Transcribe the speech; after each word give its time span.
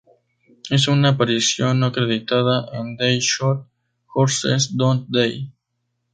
Hizo 0.71 0.93
una 0.93 1.09
aparición 1.09 1.79
no 1.79 1.85
acreditada 1.85 2.67
en"They 2.75 3.19
Shoot 3.19 3.67
Horses, 4.07 4.75
Don't 4.75 5.07
They? 5.11 5.53